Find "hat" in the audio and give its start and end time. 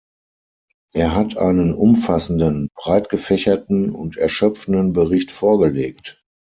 1.15-1.37